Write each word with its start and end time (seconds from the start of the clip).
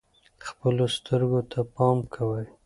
خپلو 0.47 0.85
سترګو 0.97 1.41
ته 1.51 1.59
پام 1.75 1.97
کوئ. 2.13 2.45